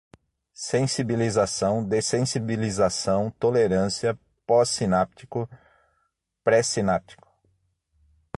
sensibilização, 0.55 1.87
dessensibilização, 1.87 3.29
tolerância, 3.29 4.19
pós-sináptico, 4.47 5.47
pré-sináptico 6.43 7.31